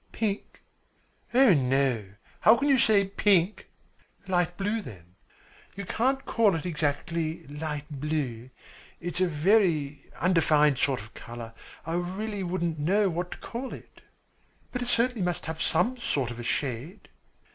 "Pink?" 0.11 0.63
"Oh, 1.31 1.53
no. 1.53 2.03
How 2.39 2.57
can 2.57 2.67
you 2.67 2.79
say 2.79 3.05
pink!" 3.05 3.67
"Light 4.27 4.57
blue, 4.57 4.81
then?" 4.81 5.13
"You 5.75 5.85
can't 5.85 6.25
call 6.25 6.55
it 6.55 6.65
exactly 6.65 7.45
light 7.45 7.85
blue. 7.91 8.49
It 8.99 9.21
is 9.21 9.27
a 9.27 9.29
very 9.29 10.09
undefined 10.19 10.79
sort 10.79 11.01
of 11.01 11.13
colour. 11.13 11.53
I 11.85 11.93
really 11.93 12.41
wouldn't 12.41 12.79
know 12.79 13.11
what 13.11 13.29
to 13.29 13.37
call 13.37 13.73
it." 13.73 14.01
"But 14.71 14.81
it 14.81 14.87
certainly 14.87 15.21
must 15.21 15.45
have 15.45 15.61
some 15.61 15.97
sort 15.99 16.31
of 16.31 16.39
a 16.39 16.43
shade?" 16.43 17.07